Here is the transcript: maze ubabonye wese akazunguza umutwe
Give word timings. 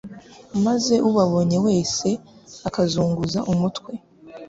maze 0.65 0.93
ubabonye 1.09 1.57
wese 1.67 2.07
akazunguza 2.67 3.39
umutwe 3.51 3.91